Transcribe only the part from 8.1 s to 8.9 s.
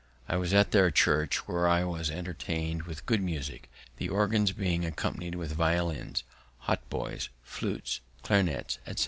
clarinets,